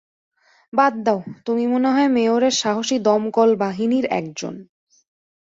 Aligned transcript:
বাদ 0.73 0.93
দাও, 1.03 1.19
তুমি 1.45 1.63
মনে 1.67 1.89
হয় 1.91 2.07
মেয়রের 2.07 2.53
সাহসী 2.53 2.97
দমকল 2.99 3.49
বাহিনীর 3.55 4.05
একজন। 4.11 4.55